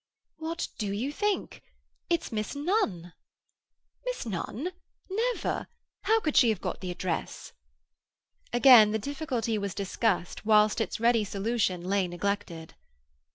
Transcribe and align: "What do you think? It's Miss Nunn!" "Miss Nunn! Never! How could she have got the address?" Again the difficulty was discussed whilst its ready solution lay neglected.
"What 0.37 0.69
do 0.79 0.91
you 0.91 1.13
think? 1.13 1.61
It's 2.09 2.31
Miss 2.31 2.55
Nunn!" 2.55 3.13
"Miss 4.03 4.25
Nunn! 4.25 4.71
Never! 5.11 5.67
How 6.05 6.19
could 6.21 6.35
she 6.35 6.49
have 6.49 6.59
got 6.59 6.81
the 6.81 6.89
address?" 6.89 7.53
Again 8.51 8.93
the 8.93 8.97
difficulty 8.97 9.59
was 9.59 9.75
discussed 9.75 10.43
whilst 10.43 10.81
its 10.81 10.99
ready 10.99 11.23
solution 11.23 11.81
lay 11.83 12.07
neglected. 12.07 12.73